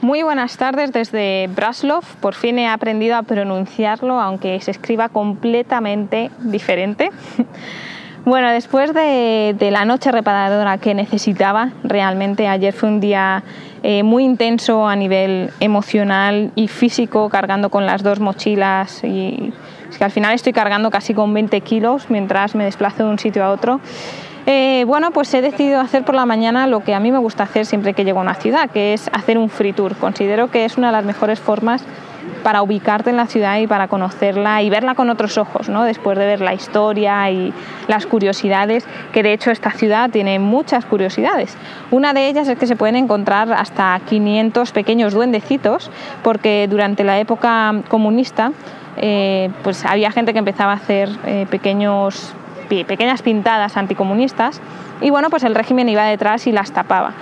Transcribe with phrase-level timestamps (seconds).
[0.00, 2.04] Muy buenas tardes desde Braslov.
[2.20, 7.10] Por fin he aprendido a pronunciarlo, aunque se escriba completamente diferente.
[8.24, 13.42] Bueno, después de, la noche reparadora que necesitaba, realmente ayer fue un día
[13.82, 19.54] eh, muy intenso a nivel emocional y físico, cargando con las dos mochilas y
[19.88, 23.18] es que al final estoy cargando casi con 20 kilos mientras me desplazo de un
[23.18, 23.80] sitio a otro.
[24.50, 27.42] Eh, bueno, pues he decidido hacer por la mañana lo que a mí me gusta
[27.42, 29.94] hacer siempre que llego a una ciudad, que es hacer un free tour.
[29.96, 31.84] Considero que es una de las mejores formas
[32.42, 35.84] para ubicarte en la ciudad y para conocerla y verla con otros ojos, ¿no?
[35.84, 37.52] después de ver la historia y
[37.88, 41.54] las curiosidades, que de hecho esta ciudad tiene muchas curiosidades.
[41.90, 45.90] Una de ellas es que se pueden encontrar hasta 500 pequeños duendecitos,
[46.22, 48.52] porque durante la época comunista
[48.96, 52.34] eh, pues había gente que empezaba a hacer eh, pequeños
[52.68, 54.60] pequeñas pintadas anticomunistas
[55.00, 57.12] y bueno, pues el régimen iba detrás y las tapaba.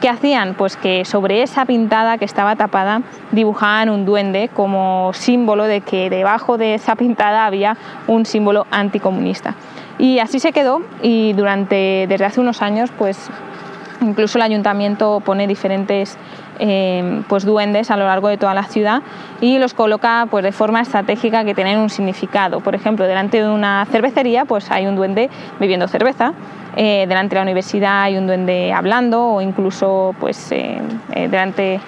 [0.00, 0.54] ¿Qué hacían?
[0.54, 3.00] Pues que sobre esa pintada que estaba tapada
[3.32, 9.54] dibujaban un duende como símbolo de que debajo de esa pintada había un símbolo anticomunista.
[9.98, 13.30] Y así se quedó y durante, desde hace unos años, pues
[14.02, 16.18] incluso el ayuntamiento pone diferentes
[16.58, 19.02] eh, pues duendes a lo largo de toda la ciudad
[19.40, 22.60] y los coloca pues de forma estratégica que tienen un significado.
[22.60, 26.32] Por ejemplo, delante de una cervecería pues hay un duende bebiendo cerveza,
[26.76, 30.80] eh, delante de la universidad hay un duende hablando o incluso pues eh,
[31.30, 31.80] delante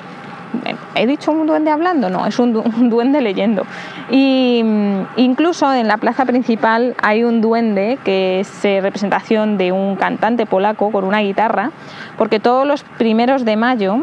[0.94, 2.08] ¿He dicho un duende hablando?
[2.08, 2.52] No, es un,
[2.88, 3.64] duende leyendo.
[4.10, 9.96] Y mm, incluso en la plaza principal hay un duende que es representación de un
[9.96, 11.70] cantante polaco con una guitarra,
[12.16, 13.98] porque todos los primeros de mayo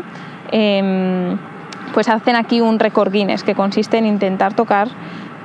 [0.57, 1.37] Em,
[1.93, 4.87] pues hacen aquí un récord Guinness que consiste en intentar tocar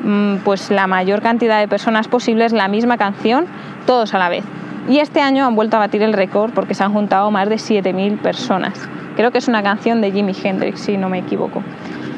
[0.05, 3.47] mm, pues la mayor cantidad de personas posibles la misma canción
[3.87, 4.45] todos a la vez.
[4.89, 7.57] Y este año han vuelto a batir el récord porque se han juntado más de
[7.57, 8.89] 7.000 personas.
[9.17, 11.61] Creo que es una canción de Jimi Hendrix, si no me equivoco.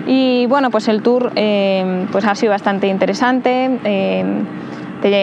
[0.07, 3.71] Y bueno, pues el tour em, pues ha sido bastante interesante.
[3.85, 4.45] Em,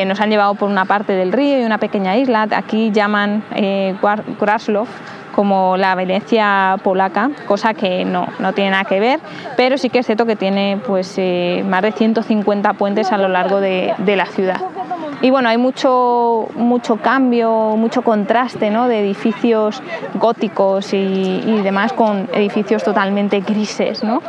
[0.08, 2.48] nos han llevado por una parte del río y una pequeña isla.
[2.52, 3.96] Aquí llaman eh,
[4.42, 4.88] Graslov
[5.40, 9.22] como la Venecia polaca, cosa que no, no tiene nada que ver,
[9.56, 13.30] pero sí que es cierto que tiene pues, eh, más de 150 puentes a lo
[13.30, 14.60] largo de, de, la ciudad.
[15.22, 18.90] Y bueno, hay mucho, mucho cambio, mucho contraste ¿no?
[18.90, 19.82] de edificios
[20.16, 24.04] góticos y, y, demás con edificios totalmente grises.
[24.04, 24.22] ¿no?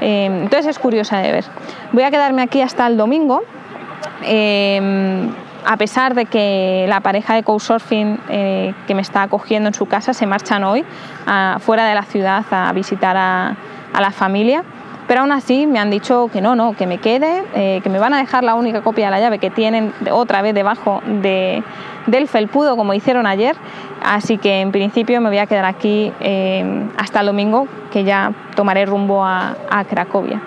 [0.00, 1.44] Eh, entonces es curiosa de ver.
[1.92, 3.42] Voy a quedarme aquí hasta el domingo.
[4.22, 5.28] Eh,
[5.64, 9.86] a pesar de que la pareja de Couchsurfing eh, que me está acogiendo en su
[9.86, 10.84] casa se marchan hoy
[11.60, 13.56] fuera de la ciudad a visitar a,
[13.98, 14.64] la familia,
[15.06, 18.00] pero aún así me han dicho que no, no, que me quede, eh, que me
[18.00, 21.62] van a dejar la única copia de la llave que tienen otra vez debajo de,
[22.06, 23.54] del felpudo como hicieron ayer,
[24.02, 28.32] así que en principio me voy a quedar aquí eh, hasta el domingo que ya
[28.56, 29.54] tomaré rumbo a
[29.88, 30.40] Cracovia.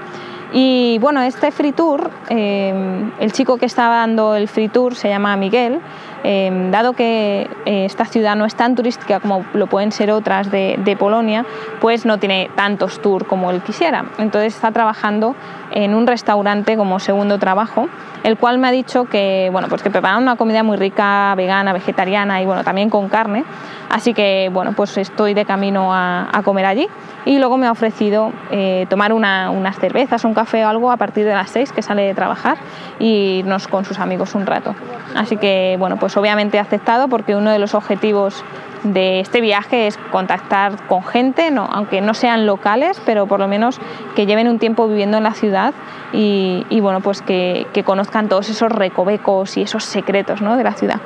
[0.53, 2.73] Y bueno, este free tour, eh,
[3.19, 5.81] el chico que estaba dando el free tour se llama Miguel,
[6.23, 10.51] eh, dado que eh, esta ciudad no es tan turística como lo pueden ser otras
[10.51, 11.45] de, Polonia,
[11.79, 14.05] pues no tiene tantos tours como él quisiera.
[14.17, 15.35] Entonces está trabajando
[15.71, 17.87] en un restaurante como segundo trabajo,
[18.23, 21.71] el cual me ha dicho que, bueno, pues que preparan una comida muy rica, vegana,
[21.73, 23.43] vegetariana y bueno, también con carne.
[23.89, 26.87] Así que bueno, pues estoy de camino a, comer allí
[27.25, 30.97] y luego me ha ofrecido eh, tomar una, unas cervezas, un café o algo a
[30.97, 32.57] partir de las 6 que sale de trabajar
[32.99, 34.75] y irnos con sus amigos un rato.
[35.15, 38.43] Así que bueno, pues obviamente he aceptado porque uno de los objetivos
[38.83, 43.47] de este viaje es contactar con gente, no, aunque no sean locales, pero por lo
[43.47, 43.79] menos
[44.15, 45.73] que lleven un tiempo viviendo en la ciudad
[46.13, 50.55] y, bueno, pues que, que, conozcan todos esos recovecos y esos secretos ¿no?
[50.55, 51.01] de la ciudad.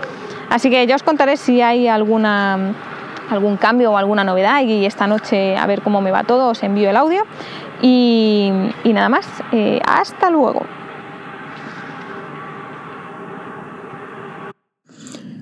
[0.49, 2.73] Así que ya os contaré si hay alguna
[3.31, 6.63] algún cambio o alguna novedad y esta noche a ver cómo me va todo, os
[6.63, 7.23] envío el audio
[7.81, 8.51] y,
[8.85, 10.63] nada más, eh, hasta luego.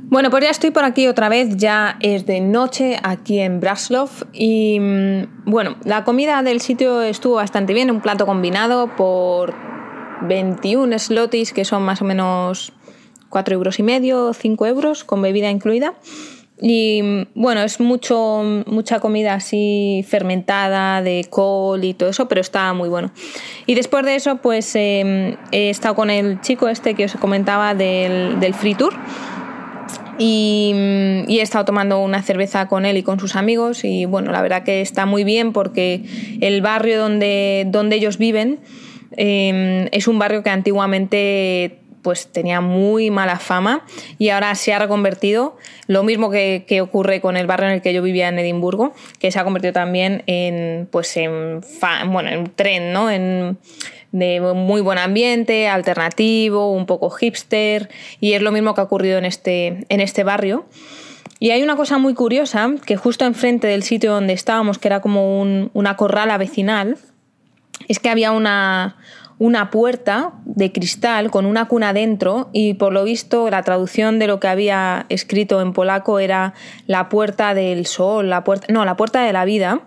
[0.09, 4.09] Bueno, pues ya estoy por aquí otra vez, ya es de noche aquí en Braslov
[4.33, 9.53] y mm, bueno, la comida del sitio estuvo bastante bien, un plato combinado por
[10.23, 12.73] 21 slotis que son más o menos
[13.29, 15.93] 4 euros y medio, 5 euros con bebida incluida.
[16.59, 22.73] Y bueno, es mucho, mucha comida así fermentada, de col y todo eso, pero está
[22.73, 23.11] muy bueno.
[23.65, 27.75] Y después de eso, pues em, he estado con el chico este que os comentaba
[27.75, 28.93] del, del Free Tour.
[30.19, 30.73] Y,
[31.27, 34.63] he estado tomando una cerveza con él y con sus amigos y bueno, la verdad
[34.63, 36.03] que está muy bien porque
[36.41, 38.59] el barrio donde, donde ellos viven
[39.15, 43.85] em, es un barrio que antiguamente pues tenía muy mala fama
[44.17, 45.57] y ahora se ha reconvertido,
[45.87, 49.31] lo mismo que, ocurre con el barrio en el que yo vivía en Edimburgo, que
[49.31, 51.61] se ha convertido también en, pues en,
[52.07, 53.09] bueno, en tren, ¿no?
[54.11, 57.89] De muy buen ambiente, alternativo, un poco hipster,
[58.19, 60.65] y es lo mismo que ha ocurrido en este, en este barrio.
[61.39, 64.99] Y hay una cosa muy curiosa, que justo enfrente del sitio donde estábamos, que era
[64.99, 66.97] como una corrala vecinal,
[67.87, 68.97] es que había una,
[69.39, 74.27] una puerta de cristal con una cuna dentro y por lo visto la traducción de
[74.27, 76.53] lo que había escrito en polaco era
[76.85, 79.81] la puerta del sol, la puerta, no, la puerta de la vida.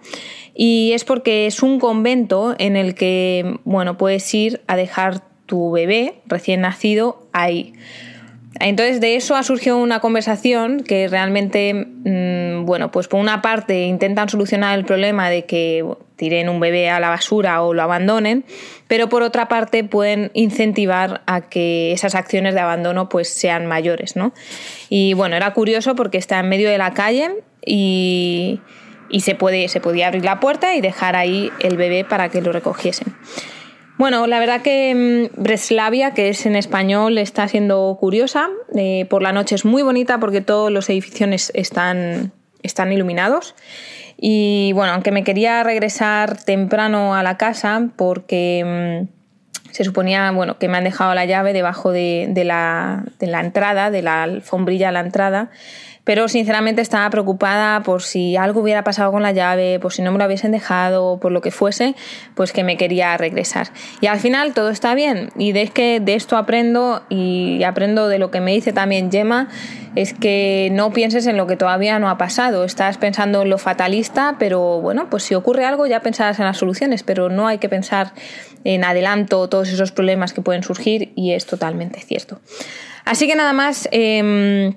[0.54, 5.70] Y es porque es un convento en el que, bueno, puedes ir a dejar tu
[5.70, 7.74] bebé recién nacido ahí.
[8.60, 13.82] Entonces de eso ha surgido una conversación que realmente, mm, bueno, pues por una parte
[13.84, 15.84] intentan solucionar el problema de que
[16.16, 18.44] tiren un bebé a la basura o lo abandonen,
[18.88, 24.16] pero por otra parte pueden incentivar a que esas acciones de abandono pues sean mayores,
[24.16, 24.32] ¿no?
[24.88, 27.30] Y bueno, era curioso porque está en medio de la calle
[27.64, 28.60] y,
[29.18, 32.52] se, puede, se podía abrir la puerta y dejar ahí el bebé para que lo
[32.52, 33.14] recogiesen.
[33.98, 38.48] Bueno, la verdad que mm, Breslavia, que es en español, está siendo curiosa.
[38.74, 42.32] Eh, por la noche es muy bonita porque todos los edificios están,
[42.62, 43.54] están iluminados.
[44.16, 50.58] Y bueno, aunque me quería regresar temprano a la casa porque mm, se suponía bueno,
[50.58, 54.90] que me han dejado la llave debajo de, la, de la entrada, de la alfombrilla
[54.90, 55.50] a la entrada,
[56.04, 60.10] pero sinceramente estaba preocupada por si algo hubiera pasado con la llave, por si no
[60.10, 61.94] me lo hubiesen dejado, por lo que fuese,
[62.34, 63.68] pues que me quería regresar.
[64.00, 68.18] Y al final todo está bien y de que de esto aprendo y aprendo de
[68.18, 69.48] lo que me dice también Gemma,
[69.94, 73.58] es que no pienses en lo que todavía no ha pasado, estás pensando en lo
[73.58, 77.58] fatalista, pero bueno, pues si ocurre algo ya pensarás en las soluciones, pero no hay
[77.58, 78.12] que pensar
[78.64, 82.40] en adelanto todos esos problemas que pueden surgir y es totalmente cierto.
[83.04, 83.88] Así que nada más...
[83.92, 84.74] Em,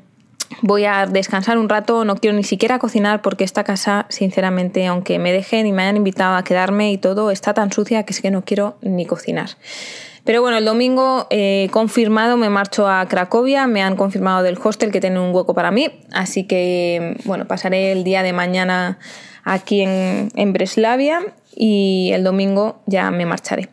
[0.62, 5.19] voy a descansar un rato, no quiero ni siquiera cocinar porque esta casa, sinceramente, aunque
[5.19, 8.21] me dejen y me hayan invitado a quedarme y todo, está tan sucia que es
[8.21, 9.50] que no quiero ni cocinar.
[10.24, 14.92] Pero bueno, el domingo eh, confirmado me marcho a Cracovia, me han confirmado del hostel
[14.92, 18.97] que tiene un hueco para mí, así que bueno, pasaré el día de mañana
[19.44, 21.21] aquí en, en Breslavia
[21.56, 23.69] y el domingo ya me marcharé.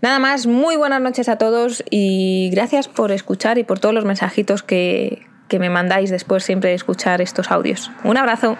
[0.00, 4.04] Nada más, muy buenas noches a todos y gracias por escuchar y por todos los
[4.04, 5.22] mensajitos que,
[5.52, 7.90] que me mandáis después siempre de escuchar estos audios.
[8.04, 8.56] Un abrazo.